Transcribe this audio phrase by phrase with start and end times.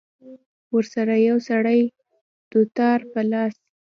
[0.75, 1.79] ورسره يو سړى
[2.53, 3.55] دوتار په لاس.